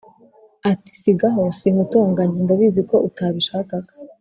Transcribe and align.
ati"sigaho 0.71 1.41
sinkutonganya 1.59 2.37
ndabiziko 2.45 2.95
utabishakaga" 3.07 3.91